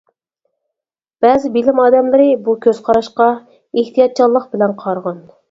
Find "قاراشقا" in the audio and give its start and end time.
2.89-3.29